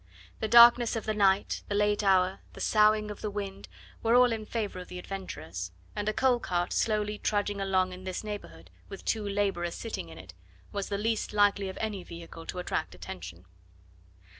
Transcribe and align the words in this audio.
The 0.39 0.47
darkness 0.47 0.95
of 0.95 1.05
the 1.05 1.13
night, 1.13 1.61
the 1.67 1.75
late 1.75 2.01
hour, 2.03 2.39
the 2.53 2.59
soughing 2.59 3.11
of 3.11 3.21
the 3.21 3.29
wind, 3.29 3.67
were 4.01 4.15
all 4.15 4.31
in 4.31 4.47
favour 4.47 4.79
of 4.79 4.87
the 4.87 4.97
adventurers; 4.97 5.71
and 5.95 6.09
a 6.09 6.11
coal 6.11 6.39
cart 6.39 6.73
slowly 6.73 7.19
trudging 7.19 7.61
along 7.61 7.93
in 7.93 8.03
this 8.03 8.23
neighbourhood, 8.23 8.71
with 8.89 9.05
two 9.05 9.23
labourers 9.23 9.75
sitting 9.75 10.09
in 10.09 10.17
it, 10.17 10.33
was 10.71 10.89
the 10.89 10.97
least 10.97 11.33
likely 11.33 11.69
of 11.69 11.77
any 11.79 12.03
vehicle 12.03 12.47
to 12.47 12.57
attract 12.57 12.95
attention. 12.95 13.45